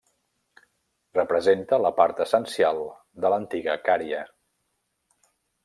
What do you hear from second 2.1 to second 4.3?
essencial de l'antiga Cària.